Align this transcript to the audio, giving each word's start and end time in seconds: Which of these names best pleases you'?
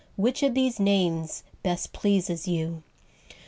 Which 0.15 0.41
of 0.41 0.55
these 0.55 0.79
names 0.79 1.43
best 1.61 1.93
pleases 1.93 2.47
you'? 2.47 2.81